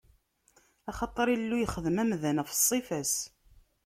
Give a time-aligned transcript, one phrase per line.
[0.89, 3.13] Axaṭer Illu yexdem amdan ɣef ṣṣifa-s.